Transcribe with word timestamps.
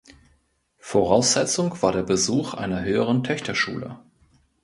Voraussetzung 0.79 1.79
war 1.83 1.91
der 1.91 2.01
Besuch 2.01 2.55
einer 2.55 2.81
Höheren 2.83 3.23
Töchterschule. 3.23 3.99